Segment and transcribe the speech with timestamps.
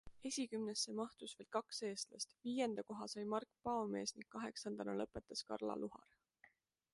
[0.27, 6.19] Esikümnesse mahtus veel kaks eestlast- viienda koha sai Mark Paomees ning kaheksandana lõpetas Karla Luhar.